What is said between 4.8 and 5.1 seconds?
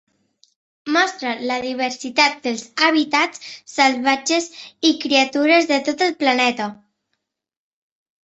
i